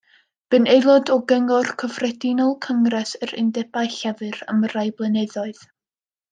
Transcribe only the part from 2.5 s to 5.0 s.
Cyngres yr Undebau Llafur am rai